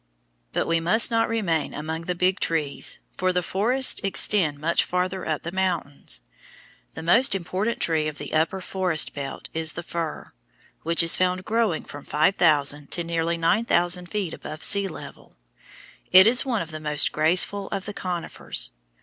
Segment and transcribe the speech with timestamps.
[0.51, 5.27] But we must not remain among the Big Trees, for the forests extend much farther
[5.27, 6.21] up the mountains.
[6.95, 10.31] The most important tree of the upper forest belt is the fir,
[10.81, 15.35] which is found growing from five thousand to nearly nine thousand feet above sea level.
[16.11, 18.71] It is one of the most graceful of the conifers.